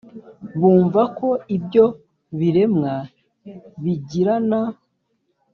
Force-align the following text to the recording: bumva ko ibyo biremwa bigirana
bumva 0.59 1.01
ko 1.19 1.29
ibyo 1.57 1.85
biremwa 2.39 2.93
bigirana 3.83 4.61